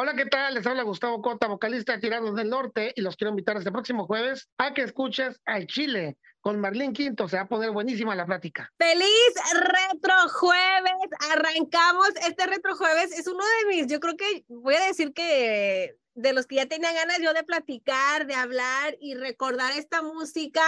Hola, 0.00 0.14
¿qué 0.14 0.26
tal? 0.26 0.54
Les 0.54 0.64
habla 0.64 0.84
Gustavo 0.84 1.20
Cota, 1.20 1.48
vocalista 1.48 1.94
de 1.94 1.98
Tiranos 1.98 2.36
del 2.36 2.48
Norte, 2.48 2.92
y 2.94 3.00
los 3.00 3.16
quiero 3.16 3.30
invitar 3.30 3.56
este 3.56 3.72
próximo 3.72 4.06
jueves 4.06 4.48
a 4.56 4.72
que 4.72 4.82
escuches 4.82 5.40
al 5.44 5.66
Chile 5.66 6.16
con 6.40 6.60
Marlene 6.60 6.92
Quinto. 6.92 7.26
Se 7.26 7.34
va 7.34 7.42
a 7.42 7.48
poner 7.48 7.72
buenísima 7.72 8.14
la 8.14 8.24
plática. 8.24 8.72
¡Feliz 8.78 9.34
Retro 9.54 10.14
Jueves! 10.34 11.08
Arrancamos 11.32 12.10
este 12.28 12.46
Retro 12.46 12.76
Jueves. 12.76 13.10
Es 13.10 13.26
uno 13.26 13.42
de 13.42 13.74
mis, 13.74 13.88
yo 13.88 13.98
creo 13.98 14.16
que 14.16 14.44
voy 14.46 14.76
a 14.76 14.84
decir 14.84 15.12
que 15.12 15.96
de 16.14 16.32
los 16.32 16.46
que 16.46 16.54
ya 16.54 16.66
tenía 16.66 16.92
ganas 16.92 17.18
yo 17.18 17.34
de 17.34 17.42
platicar, 17.42 18.28
de 18.28 18.36
hablar 18.36 18.96
y 19.00 19.16
recordar 19.16 19.72
esta 19.72 20.00
música 20.02 20.62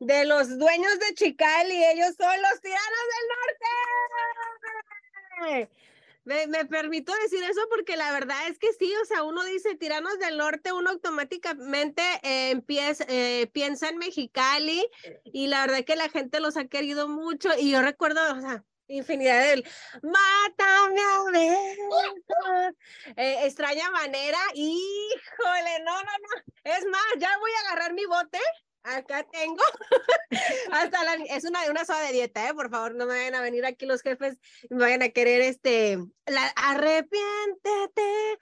de 0.00 0.24
los 0.24 0.58
dueños 0.58 0.98
de 0.98 1.14
Chicali. 1.14 1.84
Ellos 1.92 2.16
son 2.18 2.42
los 2.42 2.60
Tiranos 2.60 3.04
del 3.14 3.28
Norte. 5.60 5.70
Me, 6.24 6.64
permito 6.64 7.12
decir 7.22 7.44
eso 7.44 7.60
porque 7.68 7.96
la 7.96 8.10
verdad 8.10 8.48
es 8.48 8.58
que 8.58 8.72
sí, 8.72 8.90
o 9.02 9.04
sea, 9.04 9.24
uno 9.24 9.44
dice 9.44 9.74
tiranos 9.74 10.18
del 10.18 10.38
norte, 10.38 10.72
uno 10.72 10.90
automáticamente 10.90 12.02
eh, 12.22 12.58
eh, 13.08 13.46
piensa 13.52 13.88
en 13.90 13.98
Mexicali 13.98 14.88
y 15.24 15.48
la 15.48 15.66
verdad 15.66 15.84
que 15.84 15.96
la 15.96 16.08
gente 16.08 16.40
los 16.40 16.56
ha 16.56 16.64
querido 16.64 17.08
mucho 17.08 17.50
y 17.58 17.70
yo 17.70 17.82
recuerdo, 17.82 18.20
o 18.36 18.40
sea, 18.40 18.64
infinidad 18.88 19.42
del 19.42 19.66
mátame 20.02 21.00
a 21.00 21.30
ver 21.30 22.74
eh, 23.16 23.38
extraña 23.44 23.90
manera, 23.90 24.38
híjole, 24.54 25.78
no, 25.84 25.92
no, 25.92 26.02
no, 26.02 26.42
es 26.64 26.86
más, 26.86 27.04
ya 27.18 27.36
voy 27.38 27.50
a 27.50 27.68
agarrar 27.68 27.92
mi 27.92 28.04
bote 28.06 28.40
Acá 28.84 29.24
tengo. 29.32 29.62
Hasta 30.72 31.04
la, 31.04 31.14
es 31.14 31.44
una, 31.44 31.60
una 31.70 31.86
soda 31.86 32.02
de 32.02 32.12
dieta, 32.12 32.48
¿eh? 32.48 32.54
Por 32.54 32.68
favor, 32.68 32.94
no 32.94 33.06
me 33.06 33.14
vayan 33.14 33.34
a 33.34 33.40
venir 33.40 33.64
aquí 33.64 33.86
los 33.86 34.02
jefes 34.02 34.36
y 34.68 34.74
me 34.74 34.82
vayan 34.82 35.02
a 35.02 35.08
querer 35.08 35.40
este. 35.40 35.96
La, 36.26 36.46
arrepiéntete, 36.48 38.38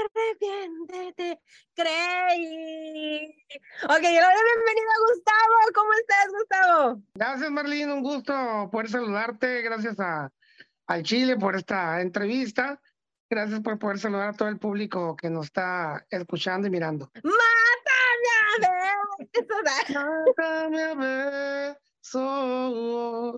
arrepiéntete, 0.00 1.40
creí. 1.74 3.36
Ok, 3.84 4.00
bienvenido 4.00 4.92
Gustavo. 5.10 5.54
¿Cómo 5.74 5.92
estás, 5.92 6.26
Gustavo? 6.30 7.02
Gracias, 7.14 7.50
Marlene. 7.50 7.92
Un 7.92 8.02
gusto 8.02 8.32
poder 8.72 8.88
saludarte. 8.88 9.60
Gracias 9.60 10.00
a, 10.00 10.32
al 10.86 11.02
Chile 11.02 11.36
por 11.36 11.54
esta 11.54 12.00
entrevista. 12.00 12.80
Gracias 13.28 13.60
por 13.60 13.78
poder 13.78 13.98
saludar 13.98 14.30
a 14.30 14.32
todo 14.32 14.48
el 14.48 14.58
público 14.58 15.16
que 15.16 15.28
nos 15.28 15.46
está 15.46 16.06
escuchando 16.08 16.66
y 16.66 16.70
mirando. 16.70 17.10
¡Mátame 17.14 17.61
a 20.38 20.68
ver 20.68 21.78
con 22.12 23.30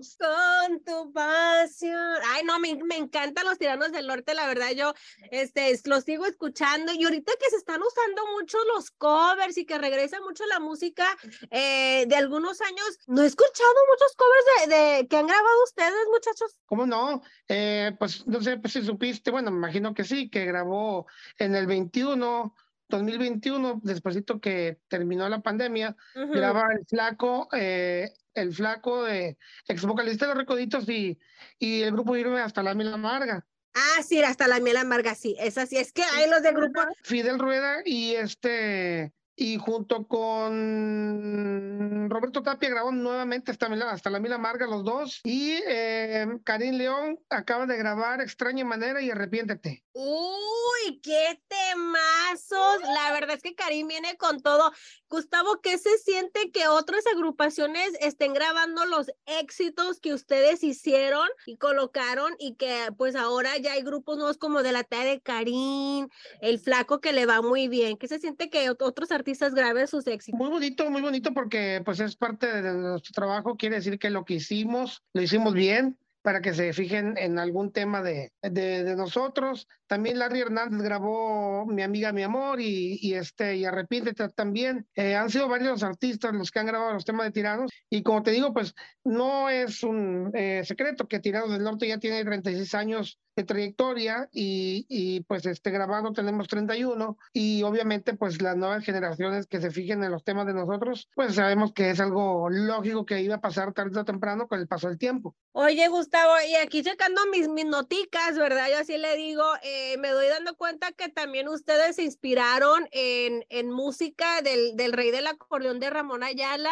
tu 0.83 1.13
pasión. 1.13 2.17
Ay, 2.33 2.43
no, 2.43 2.59
me, 2.59 2.75
me, 2.83 2.97
encantan 2.97 3.45
los 3.45 3.57
tiranos 3.57 3.91
del 3.91 4.07
norte, 4.07 4.33
la 4.33 4.47
verdad, 4.47 4.71
yo 4.75 4.93
este, 5.31 5.73
los 5.85 6.03
sigo 6.03 6.25
escuchando 6.25 6.91
y 6.93 7.03
ahorita 7.03 7.31
que 7.39 7.49
se 7.49 7.57
están 7.57 7.81
usando 7.81 8.23
mucho 8.37 8.57
los 8.73 8.91
covers 8.91 9.57
y 9.57 9.65
que 9.65 9.77
regresa 9.77 10.19
mucho 10.21 10.45
la 10.47 10.59
música 10.59 11.05
eh, 11.51 12.05
de 12.07 12.15
algunos 12.15 12.61
años, 12.61 12.99
no 13.07 13.21
he 13.21 13.27
escuchado 13.27 13.73
muchos 13.89 14.15
covers 14.15 14.69
de, 14.69 14.75
de 14.75 15.07
que 15.07 15.17
han 15.17 15.27
grabado 15.27 15.63
ustedes, 15.63 16.07
muchachos. 16.11 16.57
¿Cómo 16.65 16.85
no? 16.85 17.21
Eh, 17.47 17.95
pues 17.99 18.25
no 18.25 18.41
sé 18.41 18.57
pues, 18.57 18.73
si 18.73 18.83
supiste, 18.83 19.31
bueno, 19.31 19.51
me 19.51 19.57
imagino 19.57 19.93
que 19.93 20.03
sí, 20.03 20.29
que 20.29 20.45
grabó 20.45 21.05
en 21.37 21.55
el 21.55 21.67
21 21.67 22.53
2021, 22.89 23.81
despuésito 23.83 24.39
que 24.39 24.79
terminó 24.87 25.27
la 25.29 25.41
pandemia, 25.41 25.95
graba 26.13 26.67
el 26.71 26.85
flaco, 26.85 27.47
eh, 27.53 28.11
el 28.33 28.53
flaco 28.53 29.03
de 29.03 29.37
ex 29.67 29.85
vocalista 29.85 30.25
de 30.25 30.33
los 30.33 30.37
Recoditos 30.37 30.87
y, 30.89 31.17
y 31.57 31.81
el 31.81 31.91
grupo 31.91 32.15
Irme 32.15 32.41
hasta 32.41 32.63
la 32.63 32.73
Miel 32.73 32.93
Amarga. 32.93 33.45
Ah, 33.73 34.03
sí, 34.03 34.21
hasta 34.23 34.47
la 34.47 34.59
Miel 34.59 34.77
Amarga, 34.77 35.15
sí, 35.15 35.35
es 35.39 35.57
así, 35.57 35.77
es 35.77 35.91
que 35.91 36.03
hay 36.03 36.29
los 36.29 36.43
de 36.43 36.53
grupo. 36.53 36.81
Fidel 37.03 37.39
Rueda 37.39 37.81
y 37.83 38.15
este 38.15 39.13
y 39.35 39.57
junto 39.57 40.07
con 40.07 42.09
Roberto 42.09 42.41
Tapia 42.41 42.69
grabó 42.69 42.91
nuevamente 42.91 43.51
hasta, 43.51 43.67
hasta 43.67 44.09
la 44.09 44.19
Mila 44.19 44.35
Amarga 44.35 44.65
los 44.65 44.85
dos 44.85 45.19
y 45.23 45.59
eh, 45.67 46.25
Karim 46.43 46.75
León 46.75 47.19
acaba 47.29 47.65
de 47.65 47.77
grabar 47.77 48.21
Extraña 48.21 48.63
Manera 48.63 49.01
y 49.01 49.11
Arrepiéntete. 49.11 49.84
Uy, 49.97 50.99
qué 51.01 51.39
temazos. 51.47 52.81
La 52.81 53.13
verdad 53.13 53.37
es 53.37 53.41
que 53.41 53.55
Karim 53.55 53.87
viene 53.87 54.17
con 54.17 54.41
todo. 54.41 54.73
Gustavo, 55.09 55.61
¿qué 55.61 55.77
se 55.77 55.97
siente 55.99 56.51
que 56.51 56.67
otras 56.67 57.07
agrupaciones 57.07 57.93
estén 58.01 58.33
grabando 58.33 58.83
los 58.83 59.09
éxitos 59.25 60.01
que 60.01 60.13
ustedes 60.13 60.65
hicieron 60.65 61.25
y 61.45 61.55
colocaron 61.55 62.33
y 62.39 62.55
que 62.55 62.89
pues 62.97 63.15
ahora 63.15 63.57
ya 63.57 63.71
hay 63.71 63.83
grupos 63.83 64.17
nuevos 64.17 64.37
como 64.37 64.63
de 64.63 64.73
la 64.73 64.83
talla 64.83 65.11
de 65.11 65.21
Karim, 65.21 66.09
el 66.41 66.59
flaco 66.59 66.99
que 66.99 67.13
le 67.13 67.25
va 67.25 67.41
muy 67.41 67.69
bien? 67.69 67.95
¿Qué 67.95 68.09
se 68.09 68.19
siente 68.19 68.49
que 68.49 68.69
otros 68.69 69.13
artistas 69.13 69.55
graben 69.55 69.87
sus 69.87 70.05
éxitos. 70.07 70.37
Muy 70.37 70.49
bonito, 70.49 70.89
muy 70.89 71.01
bonito 71.01 71.33
porque 71.33 71.81
pues 71.85 72.01
es 72.01 72.17
parte 72.17 72.47
de 72.47 72.73
nuestro 72.73 73.13
trabajo, 73.13 73.55
quiere 73.55 73.77
decir 73.77 73.97
que 73.97 74.09
lo 74.09 74.25
que 74.25 74.33
hicimos, 74.33 75.05
lo 75.13 75.21
hicimos 75.21 75.53
bien 75.53 75.97
para 76.25 76.41
que 76.41 76.55
se 76.55 76.73
fijen 76.73 77.19
en 77.19 77.37
algún 77.37 77.71
tema 77.71 78.01
de, 78.01 78.33
de, 78.41 78.95
nosotros. 78.95 79.67
También 79.85 80.17
Larry 80.17 80.41
Hernández 80.41 80.81
grabó 80.81 81.67
Mi 81.67 81.83
amiga, 81.83 82.11
mi 82.11 82.23
amor 82.23 82.59
y, 82.59 82.97
y 82.99 83.13
este, 83.13 83.57
y 83.57 83.65
Arrepiéntete 83.65 84.29
también. 84.29 84.87
Eh, 84.95 85.13
han 85.15 85.29
sido 85.29 85.47
varios 85.47 85.83
artistas 85.83 86.33
los 86.33 86.49
que 86.49 86.57
han 86.57 86.65
grabado 86.65 86.93
los 86.93 87.05
temas 87.05 87.27
de 87.27 87.31
Tiranos 87.31 87.71
y 87.91 88.01
como 88.01 88.23
te 88.23 88.31
digo, 88.31 88.51
pues 88.53 88.73
no 89.03 89.51
es 89.51 89.83
un 89.83 90.31
eh, 90.33 90.63
secreto 90.65 91.07
que 91.07 91.19
Tiranos 91.19 91.51
del 91.51 91.61
Norte 91.61 91.87
ya 91.87 91.99
tiene 91.99 92.25
36 92.25 92.73
años 92.73 93.19
de 93.35 93.43
trayectoria 93.43 94.29
y, 94.31 94.85
y 94.87 95.21
pues 95.21 95.45
este 95.45 95.71
grabando 95.71 96.13
tenemos 96.13 96.47
31 96.47 97.17
y 97.33 97.63
obviamente 97.63 98.13
pues 98.13 98.41
las 98.41 98.55
nuevas 98.55 98.83
generaciones 98.83 99.47
que 99.47 99.59
se 99.59 99.71
fijen 99.71 100.03
en 100.03 100.11
los 100.11 100.23
temas 100.23 100.45
de 100.45 100.53
nosotros, 100.53 101.09
pues 101.15 101.35
sabemos 101.35 101.73
que 101.73 101.89
es 101.89 101.99
algo 101.99 102.49
lógico 102.49 103.05
que 103.05 103.21
iba 103.21 103.35
a 103.35 103.41
pasar 103.41 103.73
tarde 103.73 103.99
o 103.99 104.05
temprano 104.05 104.47
con 104.47 104.59
el 104.59 104.67
paso 104.67 104.87
del 104.87 104.97
tiempo. 104.97 105.35
Oye, 105.51 105.87
Gustavo, 105.89 106.33
y 106.49 106.55
aquí 106.55 106.81
checando 106.81 107.21
mis, 107.31 107.49
mis 107.49 107.65
noticas, 107.65 108.37
¿verdad? 108.37 108.67
Yo 108.69 108.79
así 108.79 108.97
le 108.97 109.15
digo, 109.17 109.43
eh, 109.63 109.97
me 109.97 110.09
doy 110.09 110.27
dando 110.27 110.55
cuenta 110.55 110.91
que 110.93 111.09
también 111.09 111.47
ustedes 111.49 111.97
se 111.97 112.03
inspiraron 112.03 112.87
en, 112.91 113.45
en 113.49 113.69
música 113.69 114.41
del, 114.41 114.75
del 114.75 114.93
rey 114.93 115.11
del 115.11 115.27
acordeón 115.27 115.79
de 115.79 115.89
Ramón 115.89 116.23
Ayala, 116.23 116.71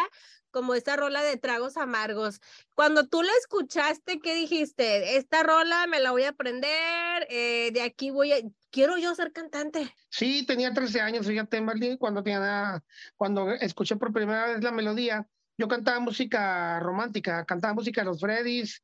como 0.54 0.74
esta 0.74 0.94
rola 0.94 1.20
de 1.24 1.36
tragos 1.36 1.76
amargos. 1.76 2.40
Cuando 2.74 3.08
tú 3.08 3.24
la 3.24 3.32
escuchaste, 3.40 4.20
¿qué 4.20 4.36
dijiste? 4.36 5.16
Esta 5.16 5.42
rola 5.42 5.88
me 5.88 5.98
la 5.98 6.12
voy 6.12 6.22
a 6.22 6.28
aprender, 6.28 7.26
eh, 7.28 7.72
de 7.72 7.82
aquí 7.82 8.12
voy 8.12 8.32
a, 8.32 8.36
quiero 8.70 8.96
yo 8.96 9.12
ser 9.16 9.32
cantante. 9.32 9.92
Sí, 10.10 10.46
tenía 10.46 10.72
13 10.72 11.00
años, 11.00 11.26
fíjate, 11.26 11.60
Marlene, 11.60 11.98
cuando, 11.98 12.22
tenía, 12.22 12.84
cuando 13.16 13.50
escuché 13.50 13.96
por 13.96 14.12
primera 14.12 14.46
vez 14.46 14.62
la 14.62 14.70
melodía, 14.70 15.26
yo 15.58 15.66
cantaba 15.66 15.98
música 15.98 16.78
romántica, 16.78 17.44
cantaba 17.44 17.74
música 17.74 18.02
de 18.02 18.04
los 18.04 18.20
Freddys, 18.20 18.80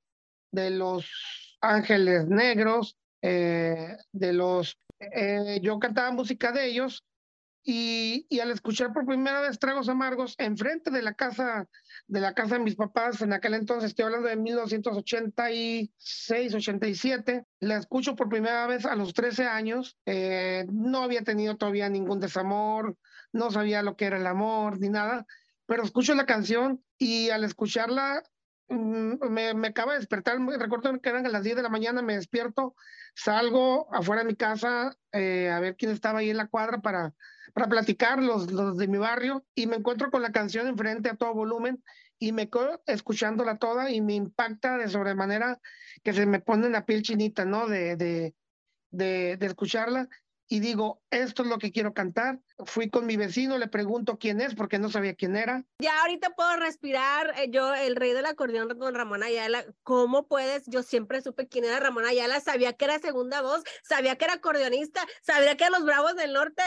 de 0.50 0.70
los 0.70 1.56
Ángeles 1.60 2.26
Negros, 2.26 2.96
eh, 3.22 3.96
de 4.10 4.32
los, 4.32 4.76
eh, 4.98 5.60
yo 5.62 5.78
cantaba 5.78 6.10
música 6.10 6.50
de 6.50 6.66
ellos 6.66 7.04
y, 7.62 8.26
al 8.40 8.50
escuchar 8.50 8.92
por 8.92 9.06
primera 9.06 9.42
vez 9.42 9.58
Tragos 9.58 9.88
Amargos 9.88 10.34
enfrente 10.38 10.90
de 10.90 11.02
la 11.02 11.14
casa 11.14 11.68
de 12.06 12.20
la 12.20 12.34
casa 12.34 12.56
de 12.56 12.64
mis 12.64 12.76
papás, 12.76 13.22
en 13.22 13.32
aquel 13.32 13.54
entonces 13.54 13.90
estoy 13.90 14.04
hablando 14.06 14.28
de 14.28 14.36
1986, 14.36 16.54
87, 16.54 17.44
la 17.60 17.76
escucho 17.76 18.16
por 18.16 18.28
primera 18.28 18.66
vez 18.66 18.84
a 18.86 18.96
los 18.96 19.14
13 19.14 19.46
años, 19.46 19.96
eh, 20.06 20.66
no 20.72 21.02
había 21.02 21.22
tenido 21.22 21.56
todavía 21.56 21.88
ningún 21.88 22.18
desamor, 22.18 22.96
no 23.32 23.50
sabía 23.50 23.82
lo 23.82 23.96
que 23.96 24.06
era 24.06 24.16
el 24.16 24.26
amor 24.26 24.80
ni 24.80 24.88
nada, 24.88 25.26
pero 25.66 25.84
escucho 25.84 26.14
la 26.14 26.26
canción 26.26 26.82
y 26.98 27.30
al 27.30 27.44
escucharla 27.44 28.22
me, 28.70 29.54
me 29.54 29.68
acaba 29.68 29.92
de 29.92 29.98
despertar, 29.98 30.38
recuerdo 30.58 31.00
que 31.00 31.08
eran 31.08 31.30
las 31.30 31.42
10 31.42 31.56
de 31.56 31.62
la 31.62 31.68
mañana, 31.68 32.02
me 32.02 32.14
despierto, 32.14 32.74
salgo 33.14 33.92
afuera 33.94 34.22
de 34.22 34.28
mi 34.28 34.36
casa 34.36 34.96
eh, 35.12 35.50
a 35.50 35.60
ver 35.60 35.76
quién 35.76 35.90
estaba 35.90 36.20
ahí 36.20 36.30
en 36.30 36.36
la 36.36 36.46
cuadra 36.46 36.80
para 36.80 37.14
para 37.52 37.68
platicar 37.68 38.22
los, 38.22 38.50
los 38.50 38.76
de 38.76 38.88
mi 38.88 38.98
barrio 38.98 39.44
y 39.54 39.66
me 39.66 39.76
encuentro 39.76 40.10
con 40.10 40.22
la 40.22 40.32
canción 40.32 40.66
enfrente 40.66 41.10
a 41.10 41.16
todo 41.16 41.34
volumen 41.34 41.82
y 42.18 42.32
me 42.32 42.50
quedo 42.50 42.82
escuchándola 42.86 43.58
toda 43.58 43.90
y 43.90 44.00
me 44.00 44.14
impacta 44.14 44.76
de 44.76 44.88
sobremanera 44.88 45.58
que 46.02 46.12
se 46.12 46.26
me 46.26 46.40
pone 46.40 46.68
la 46.68 46.84
piel 46.84 47.02
chinita, 47.02 47.44
¿no? 47.44 47.66
De, 47.66 47.96
de, 47.96 48.34
de, 48.90 49.36
de 49.38 49.46
escucharla 49.46 50.08
y 50.52 50.58
digo, 50.58 51.00
esto 51.10 51.44
es 51.44 51.48
lo 51.48 51.58
que 51.58 51.70
quiero 51.70 51.94
cantar. 51.94 52.40
Fui 52.66 52.90
con 52.90 53.06
mi 53.06 53.16
vecino, 53.16 53.56
le 53.56 53.68
pregunto 53.68 54.18
quién 54.18 54.40
es 54.40 54.56
porque 54.56 54.80
no 54.80 54.90
sabía 54.90 55.14
quién 55.14 55.36
era. 55.36 55.64
Ya 55.78 56.00
ahorita 56.00 56.30
puedo 56.30 56.56
respirar. 56.56 57.32
Eh, 57.38 57.50
yo, 57.50 57.72
el 57.72 57.94
rey 57.94 58.12
del 58.12 58.26
acordeón, 58.26 58.66
don 58.76 58.96
Ramón 58.96 59.22
Ayala, 59.22 59.64
¿cómo 59.84 60.26
puedes? 60.26 60.64
Yo 60.66 60.82
siempre 60.82 61.22
supe 61.22 61.46
quién 61.46 61.64
era 61.64 61.78
Ramón 61.78 62.04
Ayala, 62.04 62.40
sabía 62.40 62.72
que 62.72 62.84
era 62.84 62.98
segunda 62.98 63.42
voz, 63.42 63.62
sabía 63.84 64.16
que 64.16 64.24
era 64.24 64.34
acordeonista, 64.34 65.06
sabía 65.22 65.56
que 65.56 65.62
era 65.62 65.78
los 65.78 65.86
Bravos 65.86 66.16
del 66.16 66.32
Norte, 66.32 66.62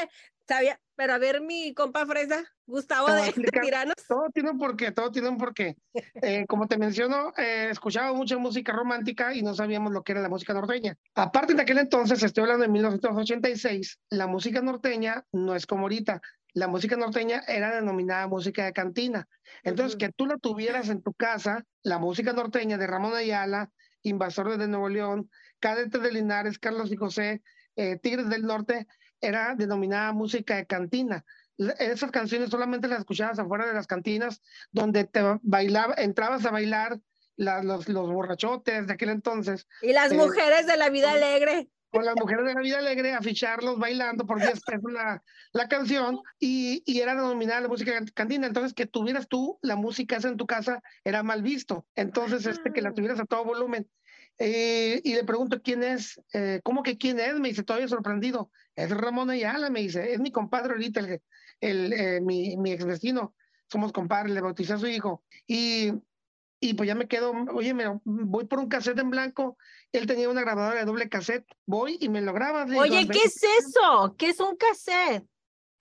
sabía, 0.48 0.80
pero 0.95 1.13
a 1.13 1.18
ver 1.18 1.42
mi 1.42 1.74
compa 1.74 2.06
Fresa, 2.06 2.44
Gustavo 2.66 3.12
de 3.12 3.34
Tiranos. 3.62 3.95
Todo 4.07 4.30
tiene 4.34 4.51
un 4.51 4.57
porqué, 4.57 4.92
todo 4.92 5.12
tiene 5.12 5.30
un 5.30 5.38
porqué. 5.38 5.78
Eh, 6.22 6.45
como 6.48 6.68
te 6.68 6.78
menciono, 6.78 7.34
eh, 7.38 7.69
escuchaba 7.72 8.13
mucha 8.13 8.38
música 8.38 8.72
romántica 8.72 9.34
y 9.34 9.42
no 9.42 9.54
sabíamos 9.54 9.92
lo 9.92 10.04
que 10.04 10.13
era 10.13 10.22
la 10.22 10.30
música 10.30 10.54
norteña. 10.54 10.95
Aparte 11.16 11.54
de 11.54 11.62
aquel 11.62 11.80
entonces, 11.80 12.22
estoy 12.24 12.44
hablando 12.44 12.63
de 12.63 12.69
1986, 12.69 14.00
la 14.10 14.28
música 14.28 14.62
norteña 14.62 15.25
no 15.31 15.56
es 15.56 15.66
como 15.66 15.84
ahorita. 15.84 16.22
La 16.54 16.68
música 16.68 16.96
norteña 16.96 17.42
era 17.48 17.75
denominada 17.75 18.28
música 18.28 18.66
de 18.66 18.74
cantina. 18.74 19.28
Entonces, 19.63 19.98
que 19.98 20.12
tú 20.12 20.28
la 20.28 20.38
tuvieras 20.38 20.89
en 20.89 21.01
tu 21.01 21.13
casa, 21.13 21.66
la 21.81 21.98
música 21.98 22.31
norteña 22.31 22.78
de 22.78 22.86
Ramón 22.86 23.16
Ayala, 23.16 23.72
Invasores 24.04 24.60
de 24.60 24.68
Nuevo 24.68 24.89
León, 24.89 25.31
Cadetes 25.60 26.01
de 26.01 26.12
Linares, 26.12 26.60
Carlos 26.60 26.92
y 26.92 26.96
José, 26.96 27.42
eh, 27.75 27.98
Tigres 27.98 28.30
del 28.30 28.44
Norte, 28.44 28.86
era 29.24 29.56
denominada 29.56 30.12
música 30.12 30.56
de 30.56 30.66
cantina. 30.66 31.25
Esas 31.80 32.12
canciones 32.12 32.50
solamente 32.50 32.88
las 32.88 33.00
escuchabas 33.00 33.40
afuera 33.40 33.66
de 33.66 33.74
las 33.74 33.88
cantinas, 33.88 34.42
donde 34.72 35.06
te 35.06 35.22
bailaba, 35.42 35.94
entrabas 35.98 36.46
a 36.46 36.52
bailar 36.52 37.00
los, 37.38 37.88
los 37.88 38.12
borrachotes 38.12 38.88
de 38.88 38.94
aquel 38.94 39.10
entonces. 39.10 39.68
Y 39.81 39.94
las 39.94 40.12
eh, 40.12 40.16
mujeres 40.16 40.68
de 40.68 40.78
la 40.78 40.90
vida 40.90 41.12
alegre. 41.12 41.70
Con 41.92 42.06
las 42.06 42.16
mujeres 42.16 42.46
de 42.48 42.54
la 42.56 42.62
vida 42.62 42.80
alegre, 42.80 43.14
a 43.14 43.22
ficharlos 43.22 43.78
bailando 43.78 44.25
por 44.25 44.40
10 44.40 44.62
pesos 44.62 44.92
la, 44.92 45.24
la 45.54 45.68
canción, 45.68 46.20
y, 46.40 46.81
y, 46.88 47.02
era 47.02 47.14
denominada 47.14 47.62
la 47.62 47.68
música 47.68 48.00
de 48.00 48.12
cantina. 48.12 48.48
Entonces, 48.48 48.74
que 48.74 48.88
tuvieras 48.88 49.28
tú 49.28 49.60
la 49.62 49.75
música 49.75 50.18
esa 50.18 50.30
en 50.30 50.38
tu 50.38 50.48
casa 50.48 50.81
era 51.04 51.22
mal 51.22 51.44
visto. 51.44 51.86
Entonces, 51.96 52.48
este, 52.48 52.74
que 52.74 52.81
la 52.81 52.94
tuvieras 52.94 53.20
a 53.20 53.25
todo 53.25 53.46
volumen. 53.46 53.88
Eh, 54.38 55.01
y 55.03 55.13
le 55.13 55.24
pregunto 55.24 55.62
quién 55.62 55.83
es, 55.83 56.21
eh, 56.33 56.59
¿cómo 56.63 56.83
que 56.83 56.97
quién 56.97 57.19
es? 57.19 57.39
Me 57.39 57.50
dice, 57.50 57.63
todavía 57.63 57.88
sorprendido. 57.88 58.51
Es 58.75 58.89
Ramón 58.89 59.30
Ayala, 59.30 59.69
me 59.69 59.81
dice, 59.81 60.13
es 60.13 60.19
mi 60.19 60.31
compadre 60.31 60.74
ahorita, 60.74 61.00
el, 61.00 61.21
el 61.62 61.94
eh, 61.94 62.21
mi, 62.21 62.57
mi 62.57 62.71
ex 62.71 62.85
vecino. 62.85 63.35
Somos 63.71 63.91
compadres, 63.91 64.33
le 64.33 64.41
bauticé 64.41 64.74
a 64.74 64.77
su 64.77 64.88
hijo. 64.88 65.24
Y, 65.47 65.94
y 66.59 66.74
pues 66.74 66.88
ya 66.88 66.95
me 66.95 67.07
quedo, 67.07 67.33
oye, 67.53 67.74
me 67.74 67.85
voy 68.03 68.45
por 68.45 68.59
un 68.59 68.69
cassette 68.69 69.00
en 69.00 69.09
blanco. 69.09 69.57
Él 69.91 70.07
tenía 70.07 70.30
una 70.30 70.41
grabadora 70.41 70.79
de 70.79 70.86
doble 70.86 71.09
cassette. 71.09 71.45
Voy 71.65 71.97
y 72.00 72.09
me 72.09 72.21
lo 72.21 72.33
graba. 72.33 72.65
Oye, 72.65 73.07
¿qué 73.07 73.19
es 73.19 73.41
eso? 73.59 74.15
¿Qué 74.18 74.29
es 74.29 74.39
un 74.39 74.56
cassette? 74.56 75.25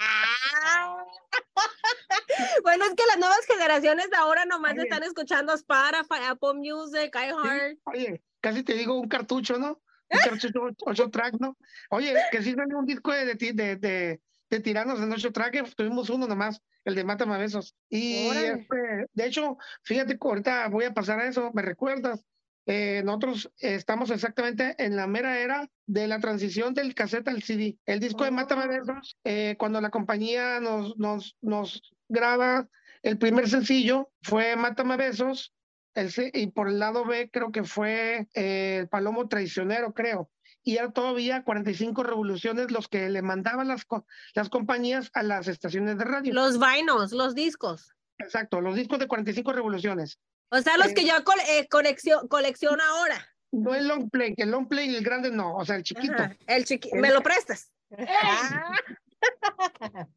Ah. 0.02 1.04
bueno, 2.62 2.84
es 2.84 2.94
que 2.94 3.06
las 3.06 3.18
nuevas 3.18 3.46
generaciones 3.46 4.10
de 4.10 4.16
ahora 4.16 4.44
nomás 4.44 4.76
están 4.76 5.02
escuchando 5.02 5.54
Spotify, 5.54 6.24
Apple 6.28 6.54
Music, 6.54 7.14
iHeart. 7.14 7.78
Oye, 7.84 8.22
casi 8.40 8.62
te 8.62 8.74
digo 8.74 8.98
un 8.98 9.08
cartucho, 9.08 9.58
¿no? 9.58 9.80
Un 10.08 10.18
cartucho, 10.18 10.60
ocho 10.86 11.10
track, 11.10 11.34
¿no? 11.40 11.56
Oye, 11.90 12.14
que 12.30 12.42
sí 12.42 12.54
salió 12.54 12.78
un 12.78 12.86
disco 12.86 13.12
de, 13.12 13.34
de, 13.34 13.76
de, 13.76 14.20
de 14.50 14.60
tiranos 14.60 15.00
en 15.00 15.12
ocho 15.12 15.32
track, 15.32 15.74
tuvimos 15.74 16.10
uno 16.10 16.26
nomás, 16.26 16.60
el 16.84 16.94
de 16.94 17.04
Mátame 17.04 17.38
Besos. 17.38 17.74
Y 17.88 18.28
este, 18.28 19.06
de 19.12 19.26
hecho, 19.26 19.56
fíjate 19.82 20.18
que 20.18 20.28
ahorita 20.28 20.68
voy 20.68 20.84
a 20.84 20.94
pasar 20.94 21.20
a 21.20 21.28
eso, 21.28 21.50
¿me 21.54 21.62
recuerdas? 21.62 22.24
Eh, 22.66 23.02
nosotros 23.04 23.50
estamos 23.58 24.10
exactamente 24.10 24.76
en 24.78 24.94
la 24.94 25.06
mera 25.06 25.38
era 25.38 25.68
de 25.86 26.06
la 26.06 26.20
transición 26.20 26.74
del 26.74 26.94
cassette 26.94 27.28
al 27.28 27.42
CD. 27.42 27.76
El 27.86 28.00
disco 28.00 28.24
de 28.24 28.30
Mátame 28.30 28.68
Besos, 28.68 29.16
eh, 29.24 29.56
cuando 29.58 29.80
la 29.80 29.90
compañía 29.90 30.60
nos, 30.60 30.96
nos, 30.96 31.36
nos 31.40 31.82
graba 32.08 32.68
el 33.02 33.18
primer 33.18 33.48
sencillo, 33.48 34.10
fue 34.22 34.54
Mátame 34.54 34.96
Besos, 34.96 35.52
el, 35.94 36.12
y 36.32 36.46
por 36.48 36.68
el 36.68 36.78
lado 36.78 37.04
B 37.04 37.30
creo 37.30 37.50
que 37.50 37.64
fue 37.64 38.28
eh, 38.34 38.78
el 38.80 38.88
Palomo 38.88 39.28
Traicionero, 39.28 39.92
creo. 39.92 40.30
Y 40.62 40.76
era 40.76 40.92
todavía 40.92 41.42
45 41.42 42.04
revoluciones 42.04 42.70
los 42.70 42.86
que 42.86 43.08
le 43.10 43.22
mandaban 43.22 43.66
las, 43.66 43.84
las 44.34 44.48
compañías 44.48 45.10
a 45.14 45.24
las 45.24 45.48
estaciones 45.48 45.98
de 45.98 46.04
radio. 46.04 46.32
Los 46.32 46.58
vainos, 46.58 47.10
los 47.10 47.34
discos. 47.34 47.92
Exacto, 48.18 48.60
los 48.60 48.76
discos 48.76 49.00
de 49.00 49.08
45 49.08 49.52
revoluciones. 49.52 50.20
O 50.52 50.60
sea, 50.60 50.76
los 50.76 50.92
que 50.92 51.06
yo 51.06 51.14
eh, 51.48 51.66
colecciono 52.28 52.82
ahora. 52.82 53.26
No 53.52 53.74
el 53.74 53.88
long 53.88 54.10
play, 54.10 54.34
el 54.36 54.50
long 54.50 54.68
play 54.68 54.90
y 54.90 54.96
el 54.96 55.02
grande 55.02 55.30
no, 55.30 55.56
o 55.56 55.64
sea, 55.64 55.76
el 55.76 55.82
chiquito. 55.82 56.14
el 56.46 56.66
chiquito, 56.66 56.94
¿me 56.96 57.10
lo 57.10 57.22
prestas? 57.22 57.72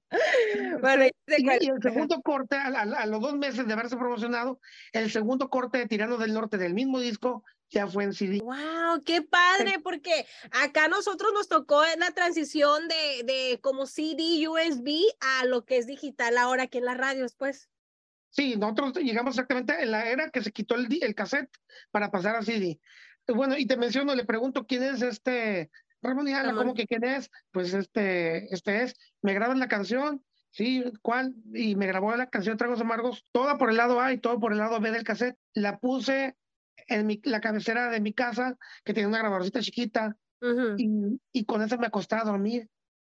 bueno, 0.82 1.06
y, 1.06 1.12
el 1.50 1.82
segundo 1.82 2.22
corte, 2.22 2.58
a, 2.58 3.06
los 3.06 3.22
dos 3.22 3.36
meses 3.36 3.66
de 3.66 3.74
haberse 3.74 3.96
promocionado, 3.96 4.60
el 4.92 5.10
segundo 5.10 5.50
corte 5.50 5.78
de 5.78 5.88
Tirano 5.88 6.18
del 6.18 6.34
Norte 6.34 6.58
del 6.58 6.74
mismo 6.74 7.00
disco 7.00 7.46
ya 7.70 7.88
fue 7.88 8.04
en 8.04 8.12
CD. 8.14 8.40
¡Wow! 8.40 9.04
¡Qué 9.06 9.22
padre! 9.22 9.80
Porque 9.82 10.28
acá 10.52 10.90
nosotros 10.90 11.32
nos 11.34 11.48
tocó 11.48 11.86
en 11.86 12.02
la 12.02 12.12
transición 12.12 12.90
de, 12.90 13.24
de 13.24 13.62
como 13.62 13.86
CD, 13.86 14.50
USB 14.50 15.00
a 15.22 15.46
lo 15.46 15.64
que 15.64 15.78
es 15.78 15.88
digital 15.88 16.38
ahora 16.38 16.64
aquí 16.64 16.80
en 16.80 16.86
las 16.86 16.98
radios, 16.98 17.36
pues. 17.36 17.70
Sí, 18.36 18.58
nosotros 18.58 18.98
llegamos 18.98 19.36
exactamente 19.36 19.82
en 19.82 19.92
la 19.92 20.10
era 20.10 20.30
que 20.30 20.44
se 20.44 20.52
quitó 20.52 20.76
el, 20.76 20.88
el 21.02 21.16
cassette 21.16 21.50
para 21.90 22.12
pasar 22.12 22.36
a 22.36 22.42
CD. 22.42 22.82
Bueno, 23.28 23.58
y 23.58 23.66
te 23.66 23.78
menciono, 23.78 24.14
le 24.14 24.26
pregunto 24.26 24.68
quién 24.68 24.84
es 24.84 25.02
este 25.02 25.72
Ramón 26.02 26.28
y 26.28 26.34
¿cómo 26.54 26.74
que 26.74 26.86
quién 26.86 27.06
es? 27.06 27.32
Pues 27.52 27.74
este, 27.74 28.54
este 28.54 28.84
es, 28.84 28.96
me 29.22 29.34
graban 29.34 29.58
la 29.60 29.70
canción, 29.70 30.22
sí, 30.52 30.84
¿cuál? 31.02 31.34
Y 31.54 31.78
me 31.78 31.88
grabó 31.88 32.14
la 32.18 32.30
canción 32.30 32.58
Tragos 32.58 32.82
Amargos, 32.82 33.26
toda 33.32 33.58
por 33.58 33.70
el 33.70 33.78
lado 33.78 34.02
A 34.02 34.12
y 34.12 34.18
todo 34.18 34.38
por 34.38 34.52
el 34.52 34.58
lado 34.58 34.82
B 34.82 34.92
del 34.92 35.06
cassette. 35.06 35.38
La 35.54 35.80
puse 35.80 36.36
en 36.88 37.08
mi, 37.08 37.22
la 37.24 37.40
cabecera 37.40 37.90
de 37.90 38.02
mi 38.02 38.12
casa, 38.12 38.58
que 38.84 38.94
tiene 38.94 39.08
una 39.08 39.20
grabadorcita 39.20 39.62
chiquita, 39.62 40.18
y, 40.78 41.20
y, 41.32 41.46
con 41.46 41.64
esa 41.64 41.78
me 41.78 41.88
acostaba 41.88 42.22
a 42.22 42.26
dormir. 42.26 42.70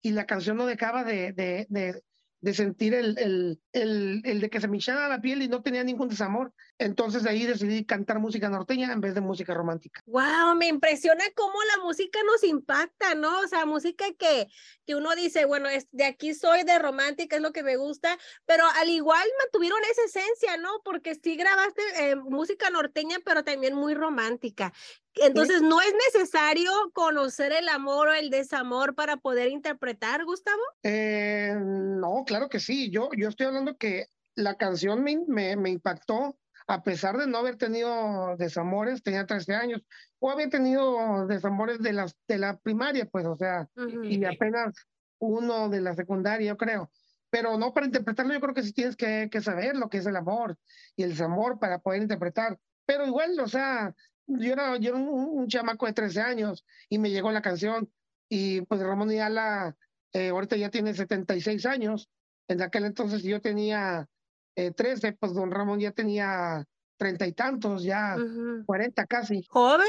Y 0.03 0.11
la 0.11 0.27
canción 0.27 0.59
no 0.59 0.67
dejaba 0.67 1.03
de, 1.03 1.33
de, 1.33 1.67
de, 1.71 2.03
de 2.47 2.55
sentir 2.55 2.95
el, 2.95 3.19
el, 3.19 3.61
el, 3.73 4.23
el, 4.25 4.41
de 4.41 4.49
que 4.49 4.61
se 4.61 4.69
me 4.69 4.77
hinchaba 4.77 5.09
la 5.09 5.21
piel 5.21 5.43
y 5.43 5.49
no 5.49 5.63
tenía 5.63 5.83
ningún 5.83 6.09
desamor. 6.09 6.53
Entonces 6.79 7.25
de 7.25 7.31
ahí 7.31 7.45
decidí 7.45 7.85
cantar 7.85 8.21
música 8.21 8.49
norteña 8.49 8.93
en 8.93 9.01
vez 9.01 9.17
de 9.17 9.21
música 9.21 9.53
romántica. 9.53 10.01
Wow, 10.07 10.55
me 10.57 10.69
impresiona 10.69 11.25
cómo 11.35 11.55
la 11.77 11.83
música 11.83 12.21
nos 12.25 12.45
impacta, 12.45 13.17
¿no? 13.17 13.41
O 13.41 13.49
sea, 13.49 13.67
música 13.67 14.05
que, 14.17 14.47
que 14.87 14.95
uno 14.95 15.17
dice, 15.17 15.45
bueno, 15.45 15.69
es, 15.69 15.89
de 15.91 16.05
aquí 16.05 16.35
soy 16.35 16.63
de 16.63 16.79
romántica, 16.79 17.35
es 17.35 17.43
lo 17.43 17.51
que 17.51 17.65
me 17.65 17.77
gusta, 17.77 18.17
pero 18.45 18.63
al 18.77 18.91
igual 18.91 19.27
mantuvieron 19.43 19.81
esa 19.91 20.05
esencia, 20.05 20.57
¿no? 20.57 20.71
Porque 20.85 21.17
sí 21.17 21.35
grabaste 21.35 21.83
eh, 21.99 22.15
música 22.15 22.71
norteña, 22.71 23.17
pero 23.25 23.43
también 23.43 23.75
muy 23.75 23.95
romántica. 23.95 24.73
Entonces, 25.17 25.63
¿no 25.63 25.81
es 25.81 25.93
necesario 26.13 26.71
conocer 26.93 27.53
el 27.53 27.69
amor 27.69 28.09
o 28.09 28.13
el 28.13 28.31
desamor 28.31 28.95
para 28.95 29.17
poder 29.17 29.49
interpretar, 29.49 30.25
Gustavo? 30.25 30.61
Eh, 30.83 31.55
no, 31.59 32.25
claro 32.27 32.49
que 32.49 32.61
sí. 32.61 32.91
Yo, 32.91 33.09
yo 33.17 33.29
estoy 33.29 33.47
hablando 33.47 33.77
que 33.77 34.07
la 34.35 34.57
canción 34.57 35.03
me, 35.03 35.19
me, 35.27 35.57
me, 35.57 35.71
impactó 35.71 36.37
a 36.69 36.83
pesar 36.83 37.17
de 37.17 37.27
no 37.27 37.39
haber 37.39 37.57
tenido 37.57 38.37
desamores, 38.37 39.03
tenía 39.03 39.25
13 39.25 39.55
años, 39.55 39.83
o 40.19 40.31
había 40.31 40.49
tenido 40.49 41.27
desamores 41.27 41.81
de, 41.81 41.93
las, 41.93 42.17
de 42.27 42.39
la 42.39 42.59
primaria, 42.59 43.07
pues, 43.07 43.25
o 43.25 43.37
sea, 43.37 43.69
y 44.03 44.25
apenas 44.25 44.75
uno 45.19 45.69
de 45.69 45.81
la 45.81 45.95
secundaria, 45.95 46.49
yo 46.49 46.57
creo. 46.57 46.91
Pero 47.31 47.57
no, 47.57 47.73
para 47.73 47.87
interpretarlo 47.87 48.35
yo 48.35 48.41
creo 48.41 48.55
que 48.55 48.63
sí 48.63 48.73
tienes 48.73 48.97
que, 48.97 49.29
que 49.31 49.41
saber 49.41 49.77
lo 49.77 49.89
que 49.89 49.99
es 49.99 50.07
el 50.07 50.17
amor 50.17 50.59
y 50.97 51.05
el 51.05 51.11
desamor 51.11 51.59
para 51.59 51.79
poder 51.79 52.03
interpretar. 52.03 52.59
Pero 52.85 53.07
igual, 53.07 53.39
o 53.41 53.49
sea, 53.49 53.95
yo 54.27 54.53
era, 54.53 54.77
yo 54.77 54.97
un, 54.97 55.47
chamaco 55.49 55.87
de 55.87 55.93
13 55.93 56.21
años 56.21 56.65
y 56.89 56.99
me 56.99 57.11
llegó 57.11 57.31
la 57.31 57.43
canción 57.43 57.91
y 58.29 58.63
pues 58.63 58.81
Ramón 58.81 59.11
Ayala 59.11 59.77
eh, 60.13 60.29
ahorita 60.29 60.57
ya 60.57 60.71
tiene 60.71 60.95
76 60.95 61.67
años. 61.67 62.09
En 62.49 62.63
aquel 62.63 62.85
entonces 62.85 63.23
yo 63.23 63.41
tenía 63.41 64.09
eh, 64.57 64.73
13, 64.73 65.13
pues 65.15 65.35
don 65.35 65.51
Ramón 65.51 65.81
ya 65.81 65.93
tenía 65.93 66.65
treinta 66.97 67.27
y 67.27 67.33
tantos, 67.33 67.83
ya 67.83 68.17
cuarenta 68.65 69.07
casi. 69.07 69.45
¿Joven? 69.51 69.87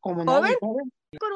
Como 0.00 0.24
¿Joven? 0.24 0.54
joven. 0.60 0.92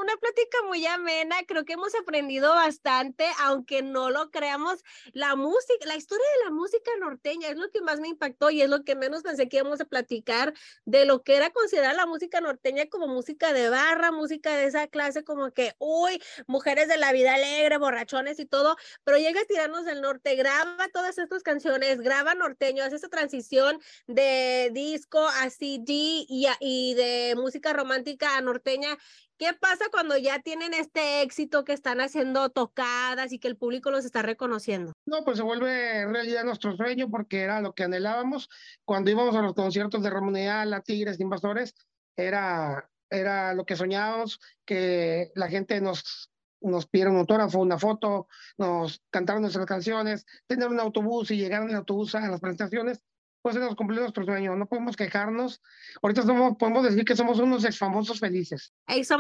Una 0.07 0.17
plática 0.19 0.59
muy 0.69 0.87
amena, 0.87 1.35
creo 1.49 1.65
que 1.65 1.73
hemos 1.73 1.93
aprendido 1.97 2.55
bastante, 2.55 3.27
aunque 3.41 3.83
no 3.83 4.09
lo 4.11 4.31
creamos, 4.31 4.85
la 5.13 5.35
música, 5.35 5.85
la 5.85 5.97
historia 5.97 6.25
de 6.39 6.45
la 6.45 6.51
música 6.53 6.93
norteña 7.01 7.49
es 7.49 7.57
lo 7.57 7.73
que 7.73 7.81
más 7.81 7.99
me 7.99 8.07
impactó 8.07 8.51
y 8.51 8.63
es 8.63 8.71
lo 8.71 8.85
que 8.85 8.95
menos 8.95 9.25
pensé 9.25 9.49
que 9.49 9.57
íbamos 9.57 9.81
a 9.81 9.85
platicar 9.85 10.55
de 10.85 11.07
lo 11.07 11.25
que 11.25 11.35
era 11.35 11.51
considerar 11.51 11.97
la 11.97 12.07
música 12.07 12.41
norteña 12.41 12.87
como 12.87 13.09
música 13.09 13.53
de 13.53 13.69
barra, 13.69 14.13
música 14.13 14.55
de 14.55 14.67
esa 14.67 14.87
clase 14.87 15.25
como 15.25 15.51
que, 15.51 15.75
uy, 15.79 16.23
mujeres 16.47 16.87
de 16.87 16.99
la 16.99 17.11
vida 17.11 17.35
alegre, 17.35 17.77
borrachones 17.77 18.39
y 18.39 18.47
todo, 18.47 18.77
pero 19.03 19.19
llega 19.19 19.41
a 19.41 19.45
tirarnos 19.47 19.87
del 19.87 20.03
norte, 20.03 20.37
graba 20.37 20.87
todas 20.93 21.19
estas 21.19 21.43
canciones, 21.43 22.01
graba 22.01 22.37
norteño, 22.37 22.85
hace 22.85 22.95
esa 22.95 23.09
transición 23.09 23.81
de 24.07 24.71
disco 24.73 25.27
a 25.27 25.51
CD 25.51 25.83
y, 26.29 26.47
y 26.61 26.95
de 26.95 27.35
música 27.37 27.73
romántica 27.73 28.37
a 28.37 28.41
norteña 28.41 28.97
¿Qué 29.39 29.53
pasa 29.53 29.91
cuando 29.97 30.19
ya 30.19 30.41
tienen 30.41 30.75
este 30.75 31.23
éxito 31.23 31.65
que 31.65 31.73
están 31.73 32.03
haciendo 32.03 32.51
tocadas 32.51 33.33
y 33.33 33.39
que 33.39 33.49
el 33.49 33.57
público 33.57 33.91
los 33.91 34.05
está 34.05 34.21
reconociendo? 34.21 34.93
No, 35.07 35.25
pues 35.25 35.39
se 35.39 35.43
vuelve 35.43 36.05
realidad 36.05 36.45
nuestro 36.45 36.77
sueño 36.77 37.09
porque 37.09 37.41
era 37.41 37.63
lo 37.63 37.73
que 37.73 37.85
anhelábamos 37.85 38.51
cuando 38.85 39.11
íbamos 39.11 39.35
a 39.37 39.41
los 39.41 39.55
conciertos 39.55 40.03
de 40.03 40.11
Ramón 40.11 40.35
la 40.35 40.83
Tigres, 40.83 41.19
Invasores, 41.19 41.75
era, 42.15 42.91
era 43.09 43.55
lo 43.55 43.65
que 43.65 43.75
soñábamos, 43.75 44.39
que 44.67 45.33
la 45.35 45.49
gente 45.49 45.81
nos, 45.81 46.31
nos 46.61 46.87
pidieron 46.87 47.15
un 47.15 47.21
autógrafo, 47.21 47.61
una 47.61 47.79
foto, 47.79 48.29
nos 48.59 49.03
cantaron 49.09 49.41
nuestras 49.41 49.65
canciones, 49.65 50.27
tener 50.47 50.69
un 50.69 50.79
autobús 50.79 51.31
y 51.31 51.39
llegar 51.39 51.63
en 51.63 51.71
el 51.71 51.77
autobús 51.77 52.15
a 52.15 52.29
las 52.29 52.41
presentaciones, 52.43 53.03
pues 53.47 53.55
se 53.55 53.61
nos 53.61 53.77
cumplió 53.77 54.01
nuestro 54.01 54.25
sueño, 54.25 54.57
no 54.57 54.67
podemos 54.67 54.97
quejarnos. 54.97 55.63
Ahorita 56.03 56.23
somos, 56.23 56.57
podemos 56.59 56.83
decir 56.83 57.05
que 57.05 57.15
somos 57.15 57.39
unos 57.39 57.65
ex 57.65 57.79
famosos 57.79 58.19
felices. 58.19 58.73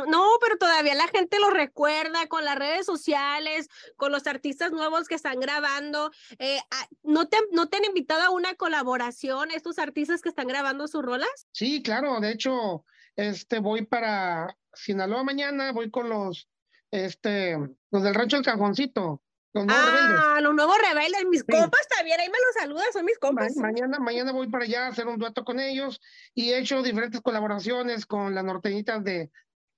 No, 0.08 0.24
pero 0.40 0.58
todavía 0.58 0.96
la 0.96 1.06
gente 1.06 1.38
lo 1.38 1.50
recuerda 1.50 2.26
con 2.26 2.44
las 2.44 2.58
redes 2.58 2.86
sociales, 2.86 3.68
con 3.94 4.10
los 4.10 4.26
artistas 4.26 4.72
nuevos 4.72 5.06
que 5.06 5.14
están 5.14 5.38
grabando. 5.38 6.10
Eh, 6.40 6.58
ah, 6.72 6.88
¿no, 7.04 7.28
te, 7.28 7.36
¿No 7.52 7.68
te 7.68 7.76
han 7.76 7.84
invitado 7.84 8.20
a 8.24 8.30
una 8.30 8.56
colaboración 8.56 9.52
estos 9.52 9.78
artistas 9.78 10.22
que 10.22 10.30
están 10.30 10.48
grabando 10.48 10.88
sus 10.88 11.04
rolas? 11.04 11.46
Sí, 11.52 11.80
claro, 11.80 12.18
de 12.18 12.32
hecho, 12.32 12.84
este, 13.14 13.60
voy 13.60 13.86
para 13.86 14.56
Sinaloa 14.74 15.22
mañana, 15.22 15.70
voy 15.70 15.88
con 15.88 16.08
los, 16.08 16.48
este, 16.90 17.56
los 17.92 18.02
del 18.02 18.16
Rancho 18.16 18.38
El 18.38 18.44
Cajoncito. 18.44 19.22
Los 19.52 19.64
nuevos 19.66 19.84
rebeldes. 19.86 20.20
Ah, 20.22 20.40
los 20.40 20.54
nuevos 20.54 20.76
rebeldes, 20.78 21.24
mis 21.30 21.44
compas 21.44 21.88
también, 21.96 22.20
ahí 22.20 22.28
me 22.28 22.38
los 22.38 22.54
saludas, 22.60 22.88
son 22.92 23.04
mis 23.04 23.18
Ma- 23.20 23.28
compas. 23.28 23.56
mañana, 23.56 23.98
mañana 23.98 24.32
voy 24.32 24.48
para 24.50 24.64
allá 24.64 24.86
a 24.86 24.88
hacer 24.88 25.06
un 25.06 25.18
dueto 25.18 25.44
con 25.44 25.60
ellos 25.60 26.00
y 26.34 26.50
he 26.50 26.58
hecho 26.58 26.82
diferentes 26.82 27.20
colaboraciones 27.22 28.04
con 28.04 28.34
las 28.34 28.44
norteñitas 28.44 29.02
de, 29.02 29.30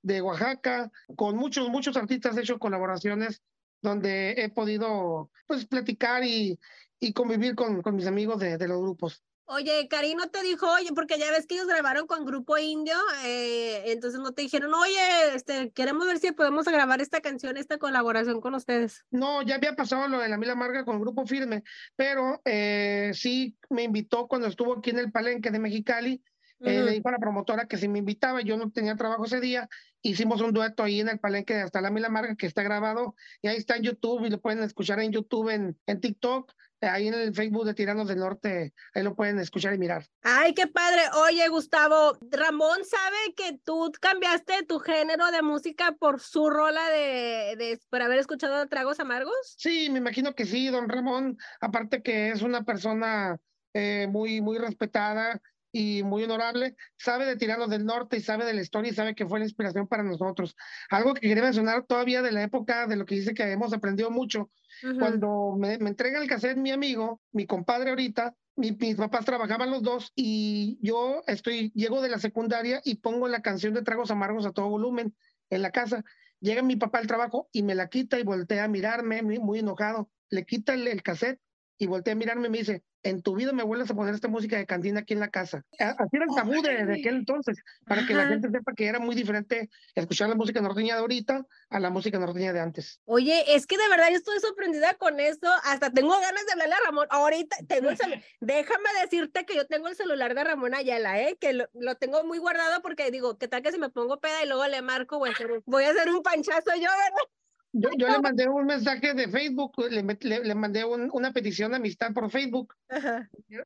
de 0.03 0.21
Oaxaca, 0.21 0.91
con 1.17 1.37
muchos, 1.37 1.69
muchos 1.69 1.97
artistas 1.97 2.37
he 2.37 2.41
hecho 2.41 2.59
colaboraciones 2.59 3.43
donde 3.81 4.33
he 4.33 4.49
podido 4.49 5.31
pues 5.47 5.65
platicar 5.67 6.25
y, 6.25 6.59
y 6.99 7.13
convivir 7.13 7.55
con, 7.55 7.81
con 7.81 7.95
mis 7.95 8.07
amigos 8.09 8.41
de, 8.41 8.59
de 8.59 8.67
los 8.69 8.81
grupos. 8.81 9.23
Oye, 9.50 9.88
Cari 9.88 10.14
no 10.14 10.28
te 10.28 10.43
dijo, 10.43 10.71
oye, 10.71 10.90
porque 10.95 11.19
ya 11.19 11.31
ves 11.31 11.47
que 11.47 11.55
ellos 11.55 11.67
grabaron 11.67 12.07
con 12.07 12.26
Grupo 12.26 12.59
Indio, 12.59 12.97
eh, 13.25 13.83
entonces 13.87 14.21
no 14.21 14.33
te 14.33 14.43
dijeron, 14.43 14.75
oye, 14.75 15.35
este, 15.35 15.71
queremos 15.73 16.07
ver 16.07 16.19
si 16.19 16.33
podemos 16.33 16.67
grabar 16.67 17.00
esta 17.00 17.23
canción, 17.23 17.57
esta 17.57 17.78
colaboración 17.78 18.43
con 18.43 18.55
ustedes. 18.55 19.07
No, 19.11 19.40
ya 19.40 19.55
había 19.55 19.75
pasado 19.75 20.07
lo 20.07 20.19
de 20.19 20.28
la 20.28 20.37
Mila 20.37 20.52
Amarga 20.52 20.85
con 20.85 21.00
grupo 21.00 21.25
Firme, 21.25 21.62
pero 21.97 22.43
eh, 22.45 23.12
sí 23.14 23.57
me 23.71 23.85
invitó 23.85 24.28
cuando 24.28 24.49
estuvo 24.49 24.75
aquí 24.75 24.90
en 24.90 24.99
el 24.99 25.11
Palenque 25.11 25.50
de 25.50 25.59
Mexicali. 25.59 26.23
eh, 26.61 26.76
Ujú. 26.76 26.87
le 26.87 26.93
dijo 26.93 27.09
a 27.09 27.12
la 27.12 27.19
promotora 27.19 27.67
que 27.67 27.78
si 27.78 27.88
me 27.88 28.00
invitaba, 28.00 28.43
yo 28.43 28.59
no 28.59 28.71
tenía 28.71 28.97
trabajo 28.97 29.25
ese 29.25 29.40
día, 29.40 29.67
hicimos 30.02 30.43
un 30.43 30.52
dueto 30.52 30.83
ahí 30.83 31.00
en 31.00 31.09
el 31.09 31.21
Palenque 31.21 31.55
de 31.55 31.62
Hasta 31.62 31.81
la 31.81 31.90
Mila 31.90 32.09
Amarga 32.09 32.35
que 32.37 32.47
está 32.47 32.62
grabado 32.62 33.14
y 33.40 33.49
ahí 33.49 33.57
está 33.57 33.76
en 33.76 33.85
YouTube 33.85 34.26
y 34.26 34.31
lo 34.31 34.40
pueden 34.43 34.62
escuchar 34.62 35.00
en 35.00 35.11
YouTube, 35.12 35.49
en, 35.49 35.78
en 35.87 36.00
TikTok, 36.00 36.52
ahí 36.81 37.09
en 37.09 37.15
el 37.15 37.35
Facebook 37.35 37.65
de 37.65 37.75
Tiranos 37.75 38.09
del 38.09 38.19
Norte, 38.19 38.73
ahí 38.95 39.03
lo 39.03 39.15
pueden 39.15 39.39
escuchar 39.39 39.75
y 39.75 39.79
mirar. 39.79 40.07
Ay, 40.23 40.55
qué 40.55 40.67
padre. 40.67 41.03
Oye, 41.25 41.49
Gustavo, 41.49 42.19
Ramón 42.31 42.85
sabe 42.85 43.35
que 43.37 43.59
tú 43.65 43.93
cambiaste 44.01 44.65
tu 44.65 44.79
género 44.79 45.31
de 45.31 45.43
música 45.43 45.93
por 45.93 46.21
su 46.21 46.51
rola 46.51 46.89
de, 46.91 47.57
de 47.57 47.81
por 47.91 48.03
haber 48.03 48.19
escuchado 48.19 48.67
Tragos 48.69 49.01
Amargos. 49.01 49.55
Sí, 49.57 49.89
me 49.91 49.99
imagino 49.99 50.35
que 50.35 50.47
sí, 50.47 50.69
don 50.69 50.89
Ramón, 50.89 51.39
aparte 51.61 52.03
que 52.03 52.31
es 52.31 52.43
una 52.43 52.65
persona 52.65 53.39
eh, 53.75 54.07
muy, 54.09 54.41
muy 54.41 54.59
respetada 54.59 55.41
y 55.73 56.03
muy 56.03 56.25
honorable, 56.25 56.77
sabe 56.97 57.27
de 57.27 57.37
Tiranos 57.37 57.69
del 57.71 57.85
Norte 57.85 58.17
y 58.17 58.21
sabe 58.21 58.45
de 58.45 58.55
la 58.55 58.63
historia 58.63 58.91
y 58.91 58.95
sabe 58.95 59.15
que 59.15 59.27
fue 59.27 59.39
la 59.39 59.45
inspiración 59.47 59.87
para 59.87 60.03
nosotros. 60.03 60.57
Algo 60.91 61.15
que 61.15 61.21
quería 61.21 61.43
mencionar 61.43 61.85
todavía 61.85 62.23
de 62.23 62.33
la 62.33 62.43
época 62.43 62.87
de 62.87 62.97
lo 62.97 63.05
que 63.05 63.17
dice 63.17 63.35
que 63.35 63.43
hemos 63.53 63.73
aprendido 63.73 64.11
mucho, 64.11 64.51
cuando 64.99 65.57
me, 65.59 65.79
me 65.79 65.91
entrega 65.91 66.21
el 66.23 66.29
cassette 66.29 66.57
mi 66.57 66.71
amigo, 66.71 67.21
mi 67.33 67.47
compadre 67.47 67.91
ahorita, 67.91 68.35
mi- 68.57 68.73
mis 68.73 68.97
papás 68.97 69.25
trabajaban 69.25 69.71
los 69.71 69.83
dos 69.83 70.13
y 70.15 70.79
yo 70.83 71.23
estoy, 71.27 71.73
llego 71.75 72.01
de 72.01 72.09
la 72.09 72.19
secundaria 72.19 72.81
y 72.85 72.97
pongo 72.97 73.27
la 73.29 73.43
canción 73.43 73.75
de 73.75 73.83
Tragos 73.83 74.11
Amargos 74.11 74.47
a 74.47 74.53
todo 74.53 74.69
volumen 74.69 75.15
en 75.51 75.63
la 75.63 75.71
casa. 75.71 76.05
Llega 76.41 76.63
mi 76.63 76.77
papá 76.77 76.99
al 76.99 77.07
trabajo 77.09 77.49
y 77.53 77.63
me 77.65 77.75
la 77.75 77.89
quita 77.89 78.19
y 78.21 78.23
voltea 78.23 78.65
a 78.65 78.69
mirarme, 78.69 79.23
muy, 79.23 79.39
muy 79.41 79.59
enojado. 79.59 80.11
Le 80.31 80.45
quita 80.45 80.75
el, 80.75 80.87
el 80.87 81.03
cassette 81.03 81.41
y 81.79 81.87
voltea 81.87 82.13
a 82.13 82.17
mirarme 82.17 82.49
y 82.49 82.51
me 82.51 82.59
dice, 82.59 82.83
en 83.05 83.23
tu 83.23 83.37
vida 83.37 83.53
me 83.53 83.63
vuelves 83.63 83.89
a 83.91 83.95
poner 83.95 84.13
esta 84.13 84.27
música 84.27 84.57
de 84.57 84.67
cantina 84.67 85.01
aquí 85.01 85.15
en 85.15 85.21
la 85.21 85.29
casa. 85.29 85.65
Así 85.79 86.17
era 86.17 86.25
el 86.29 86.35
tabú 86.35 86.61
de, 86.61 86.85
de 86.85 86.95
aquel 86.95 87.15
entonces, 87.17 87.63
para 87.87 88.05
que 88.05 88.15
la 88.15 88.27
gente 88.27 88.51
sepa 88.51 88.73
que 88.75 88.87
era 88.87 88.99
muy 88.99 89.15
diferente 89.15 89.71
escuchar 89.95 90.29
la 90.29 90.35
música 90.35 90.61
norteña 90.61 90.95
de 90.97 91.01
ahorita 91.01 91.47
a 91.71 91.81
la 91.81 91.91
música 91.91 92.19
norteña 92.19 92.53
de 92.53 92.59
antes. 92.61 93.01
Oye, 93.05 93.55
es 93.55 93.67
que 93.69 93.79
de 93.79 93.89
verdad 93.89 94.09
yo 94.11 94.17
estoy 94.17 94.41
sorprendida 94.41 94.95
con 94.95 95.21
esto. 95.21 95.49
Hasta 95.63 95.91
tengo 95.91 96.19
ganas 96.21 96.45
de 96.47 96.53
hablarle 96.53 96.75
a 96.75 96.87
Ramón. 96.87 97.07
Ahorita 97.11 97.57
tengo 97.69 97.91
el 97.91 97.97
celu- 97.97 98.23
Déjame 98.41 98.89
decirte 99.03 99.47
que 99.47 99.55
yo 99.55 99.67
tengo 99.67 99.87
el 99.87 99.95
celular 99.95 100.35
de 100.35 100.43
Ramón 100.43 100.75
Ayala, 100.75 101.21
¿eh? 101.21 101.37
Que 101.41 101.53
lo, 101.53 101.69
lo 101.75 101.95
tengo 101.95 102.25
muy 102.25 102.39
guardado 102.39 102.83
porque 102.83 103.11
digo, 103.13 103.39
¿qué 103.39 103.47
tal 103.47 103.63
que 103.63 103.71
si 103.71 103.79
me 103.79 103.91
pongo 103.91 104.19
peda 104.21 104.43
y 104.45 104.49
luego 104.49 104.67
le 104.67 104.83
marco? 104.83 105.19
Voy 105.19 105.29
a 105.29 105.33
hacer 105.33 105.53
un, 105.53 105.63
voy 105.67 105.85
a 105.85 105.91
hacer 105.91 106.09
un 106.11 106.23
panchazo 106.23 106.75
yo, 106.75 106.81
¿verdad? 106.91 107.29
Yo, 107.73 107.91
yo 107.99 108.09
le 108.09 108.19
mandé 108.21 108.49
un 108.49 108.65
mensaje 108.67 109.13
de 109.15 109.29
Facebook, 109.29 109.73
le, 109.91 110.03
le- 110.03 110.45
le 110.45 110.55
mandé 110.55 110.85
un- 110.85 111.11
una 111.13 111.33
petición 111.33 111.71
de 111.73 111.77
amistad 111.77 112.13
por 112.15 112.31
Facebook 112.31 112.75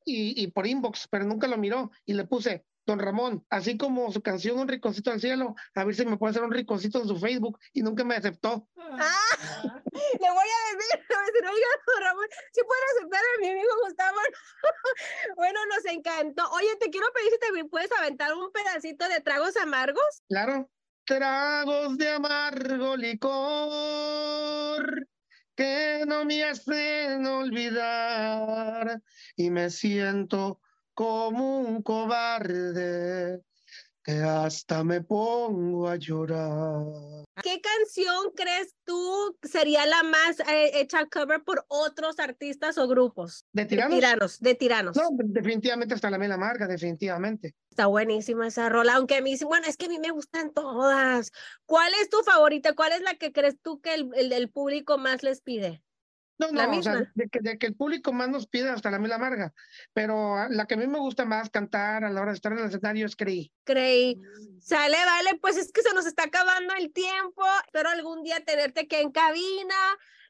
y, 0.05 0.43
y 0.43 0.47
por 0.49 0.67
inbox, 0.67 1.07
pero 1.09 1.25
nunca 1.25 1.47
lo 1.47 1.57
miró 1.57 1.91
y 2.05 2.15
le 2.15 2.25
puse, 2.25 2.65
don 2.85 2.99
Ramón, 2.99 3.47
así 3.49 3.77
como 3.79 4.11
su 4.11 4.21
canción 4.21 4.59
Un 4.59 4.67
Riconcito 4.67 5.13
al 5.13 5.21
Cielo, 5.21 5.55
a 5.77 5.85
ver 5.85 5.95
si 5.95 6.05
me 6.05 6.17
puede 6.17 6.33
hacer 6.33 6.43
un 6.43 6.51
riconcito 6.51 7.01
en 7.01 7.07
su 7.07 7.17
Facebook 7.17 7.59
y 7.73 7.83
nunca 7.83 8.03
me 8.03 8.17
aceptó. 8.17 8.69
Ah, 8.77 9.37
le 9.93 10.31
voy 10.31 10.49
a 10.49 10.77
decir, 10.77 11.01
le 11.09 11.15
voy 11.15 11.23
a 11.23 11.27
decir, 11.27 11.45
oiga, 11.47 11.67
don 11.87 12.03
Ramón, 12.03 12.27
si 12.53 12.61
puede 12.65 12.81
aceptar 12.97 13.21
a 13.21 13.41
mi 13.41 13.49
amigo 13.51 13.71
Gustavo. 13.85 14.19
bueno, 15.37 15.61
nos 15.67 15.85
encantó. 15.85 16.51
Oye, 16.51 16.75
te 16.81 16.91
quiero 16.91 17.07
pedir 17.15 17.31
si 17.31 17.39
también 17.39 17.69
puedes 17.69 17.93
aventar 17.93 18.35
un 18.35 18.51
pedacito 18.51 19.09
de 19.09 19.21
tragos 19.21 19.57
amargos. 19.57 20.23
Claro. 20.29 20.69
Tragos 21.05 21.99
de 21.99 22.09
amargo 22.11 22.97
licor 22.97 23.33
que 25.57 26.05
no 26.07 26.25
me 26.25 26.45
hacen 26.45 27.27
olvidar 27.27 29.03
y 29.37 29.51
me 29.51 29.69
siento 29.71 30.61
como 30.95 31.61
un 31.61 31.83
cobarde 31.83 33.43
que 34.05 34.13
hasta 34.21 34.83
me 34.85 35.01
pongo 35.01 35.89
a 35.89 35.97
llorar. 35.97 37.25
¿Qué 37.43 37.61
canción 37.61 38.33
crees 38.35 38.75
tú 38.85 39.37
sería 39.43 39.87
la 39.87 40.03
más 40.03 40.41
eh, 40.41 40.81
hecha 40.81 41.07
cover 41.07 41.43
por 41.45 41.65
otros 41.69 42.19
artistas 42.19 42.79
o 42.79 42.89
grupos? 42.89 43.45
¿De 43.53 43.63
De 43.63 43.69
tiranos? 43.69 43.95
tiranos, 43.95 44.41
de 44.41 44.55
tiranos. 44.55 44.97
No, 44.97 45.09
definitivamente 45.13 45.95
hasta 45.95 46.11
la 46.11 46.19
mela 46.19 46.35
amarga, 46.35 46.67
definitivamente. 46.67 47.55
Está 47.71 47.87
buenísima 47.87 48.49
esa 48.49 48.69
rola, 48.69 48.95
aunque 48.97 49.17
a 49.17 49.23
mí, 49.23 49.37
sí- 49.37 49.45
bueno, 49.45 49.67
es 49.67 49.77
que 49.77 49.87
a 49.87 49.89
mí 49.89 49.99
me 49.99 50.11
gustan 50.11 50.53
todas. 50.53 51.31
¿Cuál 51.65 51.93
es 52.01 52.11
tu 52.11 52.19
favorita? 52.23 52.75
¿Cuál 52.75 52.93
es 52.93 53.01
la 53.03 53.15
que 53.15 53.33
crees 53.33 53.57
tú 53.63 53.81
que 53.81 53.95
el, 53.95 54.11
el, 54.15 54.33
el 54.33 54.51
público 54.51 54.99
más 54.99 55.23
les 55.23 55.41
pide? 55.41 55.83
No, 56.39 56.49
La 56.51 56.67
no, 56.67 56.79
o 56.79 56.83
sea, 56.83 56.95
misma. 56.95 57.13
de 57.15 57.29
que, 57.29 57.41
de 57.41 57.59
que 57.59 57.67
el 57.67 57.75
público 57.75 58.13
más 58.13 58.29
nos 58.29 58.47
pide 58.47 58.69
hasta 58.69 58.91
la 58.91 58.99
mela 58.99 59.17
amarga, 59.17 59.53
pero 59.93 60.49
la 60.49 60.67
que 60.67 60.75
a 60.75 60.77
mí 60.77 60.87
me 60.87 60.99
gusta 60.99 61.25
más 61.25 61.51
cantar 61.51 62.05
a 62.05 62.11
la 62.11 62.21
hora 62.21 62.33
de 62.33 62.37
estar 62.37 62.53
en 62.53 62.59
el 62.59 62.67
escenario 62.67 63.07
es 63.07 63.17
Creí. 63.17 63.53
Creí. 63.65 64.21
Sale, 64.61 64.97
vale, 65.05 65.39
pues 65.41 65.57
es 65.57 65.73
que 65.73 65.83
se 65.83 65.95
nos 65.95 66.07
está 66.07 66.25
acabando 66.25 66.75
el 66.75 66.93
tiempo. 66.93 67.45
Espero 67.67 67.91
algún 67.91 68.23
día 68.23 68.45
tenerte 68.45 68.83
aquí 68.83 68.97
en 68.97 69.11
cabina 69.13 69.75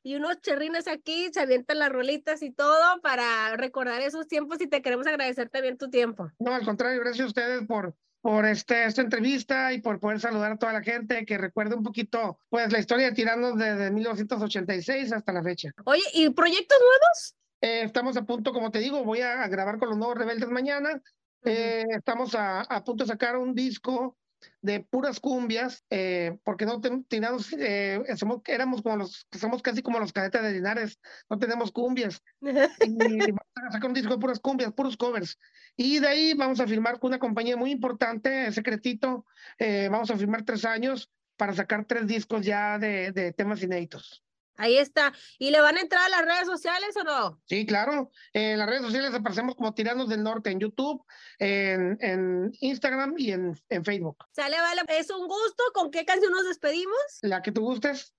y 0.02 0.16
unos 0.16 0.40
cherrines 0.40 0.88
aquí, 0.88 1.30
se 1.32 1.40
avientan 1.40 1.78
las 1.78 1.90
rolitas 1.90 2.42
y 2.42 2.50
todo 2.50 3.00
para 3.02 3.56
recordar 3.56 4.00
esos 4.02 4.26
tiempos 4.26 4.60
y 4.60 4.66
te 4.66 4.82
queremos 4.82 5.06
agradecer 5.06 5.48
también 5.48 5.78
tu 5.78 5.90
tiempo. 5.90 6.30
No, 6.38 6.54
al 6.54 6.64
contrario, 6.64 7.00
gracias 7.00 7.24
a 7.24 7.28
ustedes 7.28 7.66
por, 7.66 7.94
por 8.22 8.46
este, 8.46 8.84
esta 8.84 9.02
entrevista 9.02 9.72
y 9.72 9.80
por 9.80 9.98
poder 9.98 10.20
saludar 10.20 10.52
a 10.52 10.56
toda 10.56 10.72
la 10.72 10.82
gente 10.82 11.26
que 11.26 11.36
recuerde 11.36 11.74
un 11.74 11.82
poquito 11.82 12.38
pues 12.48 12.72
la 12.72 12.78
historia 12.78 13.06
de 13.06 13.12
Tiranos 13.12 13.58
desde 13.58 13.90
1986 13.90 15.12
hasta 15.12 15.32
la 15.32 15.42
fecha. 15.42 15.72
Oye, 15.84 16.02
¿y 16.14 16.30
proyectos 16.30 16.78
nuevos? 16.78 17.34
Eh, 17.60 17.82
estamos 17.84 18.16
a 18.16 18.22
punto, 18.22 18.52
como 18.52 18.70
te 18.70 18.78
digo, 18.78 19.04
voy 19.04 19.20
a, 19.20 19.46
grabar 19.48 19.78
con 19.78 19.88
los 19.88 19.98
nuevos 19.98 20.16
rebeldes 20.16 20.48
mañana. 20.48 21.02
Eh, 21.44 21.84
estamos 21.90 22.34
a, 22.36 22.60
a 22.60 22.84
punto 22.84 23.02
de 23.04 23.08
sacar 23.08 23.36
un 23.36 23.54
disco 23.54 24.16
de 24.60 24.80
puras 24.80 25.20
cumbias, 25.20 25.84
eh, 25.90 26.38
porque 26.44 26.66
no 26.66 26.80
ten- 26.80 27.04
tiranos, 27.04 27.52
eh, 27.58 28.02
somos, 28.16 28.40
éramos 28.46 28.82
como 28.82 28.96
los, 28.96 29.26
somos 29.38 29.62
casi 29.62 29.82
como 29.82 29.98
los 29.98 30.12
cadetes 30.12 30.42
de 30.42 30.52
Linares, 30.52 30.98
no 31.28 31.38
tenemos 31.38 31.72
cumbias. 31.72 32.22
Y 32.84 33.30
vamos 33.30 33.46
a 33.54 33.72
sacar 33.72 33.88
un 33.88 33.94
disco 33.94 34.12
de 34.14 34.18
puras 34.18 34.40
cumbias, 34.40 34.72
puros 34.72 34.96
covers. 34.96 35.38
Y 35.76 35.98
de 36.00 36.08
ahí 36.08 36.34
vamos 36.34 36.60
a 36.60 36.66
firmar 36.66 36.98
con 36.98 37.08
una 37.08 37.18
compañía 37.18 37.56
muy 37.56 37.70
importante, 37.70 38.50
secretito, 38.52 39.24
eh, 39.58 39.88
vamos 39.90 40.10
a 40.10 40.16
firmar 40.16 40.44
tres 40.44 40.64
años 40.64 41.10
para 41.36 41.54
sacar 41.54 41.84
tres 41.86 42.06
discos 42.06 42.44
ya 42.44 42.78
de, 42.78 43.12
de 43.12 43.32
temas 43.32 43.62
inéditos. 43.62 44.22
Ahí 44.56 44.76
está. 44.78 45.12
¿Y 45.38 45.50
le 45.50 45.60
van 45.60 45.76
a 45.76 45.80
entrar 45.80 46.02
a 46.04 46.08
las 46.08 46.22
redes 46.24 46.46
sociales 46.46 46.94
o 46.96 47.04
no? 47.04 47.40
Sí, 47.46 47.64
claro. 47.66 48.10
En 48.32 48.58
las 48.58 48.68
redes 48.68 48.82
sociales 48.82 49.12
aparecemos 49.14 49.54
como 49.54 49.74
Tiranos 49.74 50.08
del 50.08 50.22
Norte 50.22 50.50
en 50.50 50.60
YouTube, 50.60 51.04
en, 51.38 51.96
en 52.00 52.52
Instagram 52.60 53.14
y 53.16 53.32
en, 53.32 53.58
en 53.70 53.84
Facebook. 53.84 54.24
Sale, 54.32 54.56
vale. 54.58 54.82
Es 54.88 55.10
un 55.10 55.26
gusto. 55.26 55.64
¿Con 55.74 55.90
qué 55.90 56.04
canción 56.04 56.32
nos 56.32 56.46
despedimos? 56.46 56.96
La 57.22 57.40
que 57.42 57.50
tú 57.52 57.62
gustes. 57.62 58.14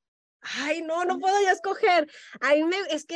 Ay, 0.57 0.81
no, 0.81 1.05
no 1.05 1.19
puedo 1.19 1.41
ya 1.41 1.51
escoger. 1.51 2.11
A 2.41 2.49
mí 2.55 2.63
me, 2.65 2.75
es 2.89 3.05
que 3.05 3.15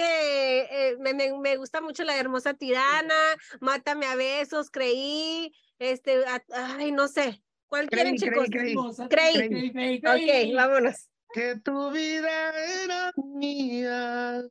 eh, 0.71 0.95
me, 0.99 1.13
me, 1.13 1.37
me 1.37 1.57
gusta 1.57 1.81
mucho 1.81 2.05
la 2.05 2.15
hermosa 2.17 2.53
tirana, 2.53 3.15
Mátame 3.59 4.05
a 4.05 4.15
besos, 4.15 4.69
creí, 4.69 5.51
este, 5.79 6.23
a- 6.25 6.41
ay, 6.77 6.93
no 6.93 7.09
sé. 7.09 7.43
¿Cuál 7.65 7.89
quieren, 7.89 8.15
Creí, 8.15 8.45
chicos? 8.45 8.95
creí, 9.09 9.49
creí. 9.49 9.99
Creí. 9.99 10.49
Ok, 10.51 10.55
vámonos. 10.55 11.09
Que 11.33 11.55
tu 11.57 11.91
vida 11.91 12.53
era 12.83 13.11
mía 13.15 14.43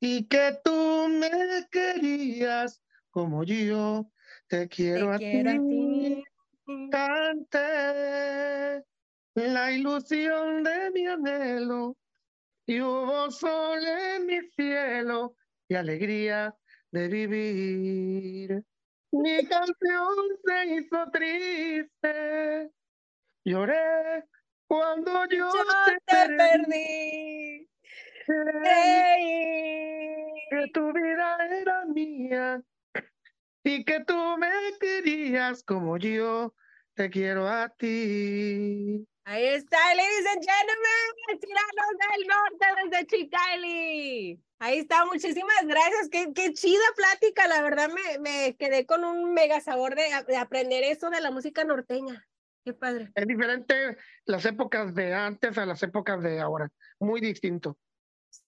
y 0.00 0.26
que 0.26 0.58
tú 0.64 1.08
me 1.08 1.66
querías 1.70 2.82
como 3.10 3.44
yo 3.44 4.10
te 4.48 4.68
quiero, 4.68 5.12
a, 5.12 5.18
ti. 5.18 6.24
Cante 6.90 7.58
la 9.34 9.72
ilusión 9.72 10.64
de 10.64 10.90
mi 10.90 11.06
anhelo 11.06 11.96
y 12.66 12.80
hubo 12.80 13.30
sol 13.30 13.84
en 13.84 14.26
mi 14.26 14.40
cielo 14.50 15.36
y 15.68 15.74
alegría 15.74 16.54
de 16.90 17.08
vivir. 17.08 18.64
Mi 19.12 19.46
canción 19.46 20.14
se 20.44 20.74
hizo 20.74 21.10
triste, 21.12 22.70
lloré 23.44 24.24
cuando 24.66 25.26
yo, 25.30 25.50
te, 26.06 26.28
perdí. 26.36 27.68
Que 30.50 30.70
tu 30.72 30.92
vida 30.92 31.36
era 31.50 31.84
mía 31.86 32.62
y 33.64 33.84
que 33.84 34.00
tú 34.00 34.36
me 34.38 34.48
querías 34.80 35.62
como 35.62 35.96
yo 35.96 36.54
te 36.94 37.10
quiero 37.10 37.48
a 37.48 37.68
ti. 37.70 39.06
Ahí 39.26 39.44
está, 39.46 39.78
ladies 39.94 40.26
and 40.32 40.44
gentlemen, 40.44 41.40
tiranos 41.40 41.90
del 41.98 42.26
norte 42.26 42.66
desde 42.90 43.06
Chicali. 43.06 44.40
Ahí 44.58 44.78
está, 44.80 45.04
muchísimas 45.06 45.66
gracias. 45.66 46.08
Qué, 46.10 46.32
qué 46.34 46.52
chida 46.52 46.84
plática, 46.94 47.48
la 47.48 47.62
verdad 47.62 47.88
me, 47.88 48.18
me 48.18 48.56
quedé 48.56 48.84
con 48.86 49.02
un 49.04 49.32
mega 49.32 49.60
sabor 49.60 49.94
de, 49.94 50.04
de, 50.28 50.36
aprender 50.36 50.84
eso 50.84 51.08
de 51.10 51.22
la 51.22 51.30
música 51.30 51.64
norteña. 51.64 52.26
Qué 52.64 52.72
padre. 52.72 53.12
Es 53.14 53.26
diferente 53.26 53.98
las 54.24 54.44
épocas 54.46 54.94
de 54.94 55.12
antes 55.12 55.58
a 55.58 55.66
las 55.66 55.82
épocas 55.82 56.22
de 56.22 56.40
ahora, 56.40 56.70
muy 56.98 57.20
distinto. 57.20 57.78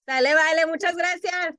Dale, 0.07 0.33
vale, 0.33 0.65
muchas 0.65 0.95
gracias. 0.95 1.55